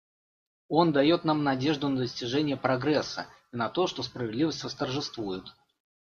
[0.67, 5.43] Он дает нам надежду на достижение прогресса и на то, что справедливость восторжествует.